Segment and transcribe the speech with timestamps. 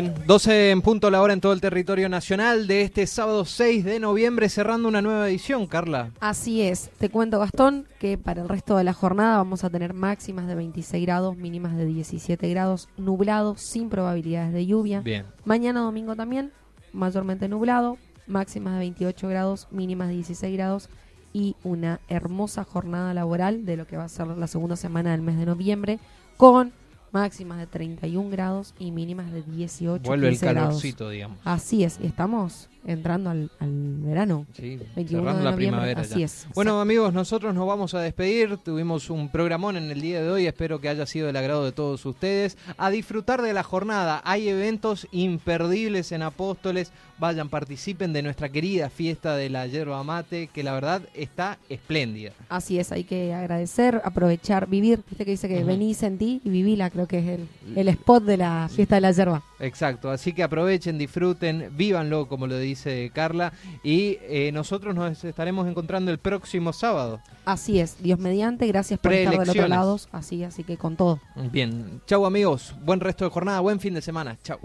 [0.00, 3.84] Bien, 12 en punto la hora en todo el territorio nacional de este sábado 6
[3.84, 6.10] de noviembre, cerrando una nueva edición, Carla.
[6.18, 9.94] Así es, te cuento Gastón que para el resto de la jornada vamos a tener
[9.94, 15.00] máximas de 26 grados, mínimas de 17 grados, nublado, sin probabilidades de lluvia.
[15.00, 15.26] Bien.
[15.44, 16.50] Mañana domingo también,
[16.92, 20.88] mayormente nublado, máximas de 28 grados, mínimas de 16 grados
[21.32, 25.22] y una hermosa jornada laboral de lo que va a ser la segunda semana del
[25.22, 26.00] mes de noviembre
[26.36, 26.72] con
[27.14, 30.68] máximas de 31 grados y mínimas de 18 Vuelve el 15 grados.
[30.68, 31.38] calorcito, digamos.
[31.44, 34.44] Así es, estamos entrando al, al verano.
[34.52, 36.00] Sí, 21 cerrando la primavera.
[36.02, 36.26] así ya.
[36.26, 38.58] es, Bueno, amigos, nosotros nos vamos a despedir.
[38.58, 40.46] Tuvimos un programón en el día de hoy.
[40.46, 42.58] Espero que haya sido del agrado de todos ustedes.
[42.76, 44.20] A disfrutar de la jornada.
[44.24, 46.92] Hay eventos imperdibles en Apóstoles.
[47.18, 52.32] Vayan, participen de nuestra querida fiesta de la yerba mate, que la verdad está espléndida.
[52.48, 55.00] Así es, hay que agradecer, aprovechar, vivir.
[55.08, 55.66] Viste que dice que Ujú.
[55.66, 59.00] venís en ti y vivila, creo que es el, el spot de la fiesta de
[59.00, 59.42] la yerba.
[59.60, 63.52] Exacto, así que aprovechen, disfruten, vívanlo, como lo dice Carla.
[63.82, 67.20] Y eh, nosotros nos estaremos encontrando el próximo sábado.
[67.44, 69.70] Así es, Dios mediante, gracias por estar del otro Preelecciones.
[69.70, 70.00] lado.
[70.12, 71.20] Así, así que con todo.
[71.50, 74.58] Bien, chau amigos, buen resto de jornada, buen fin de semana, chau.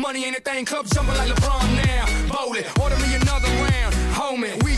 [0.00, 0.64] Money ain't a thing.
[0.64, 2.06] Club jumping like LeBron now.
[2.32, 3.94] Bowl it, order me another round.
[4.14, 4.77] Homie, we